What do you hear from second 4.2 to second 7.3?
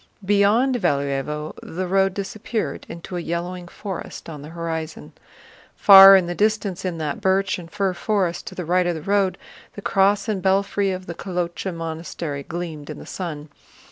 on the horizon. Far in the distance in that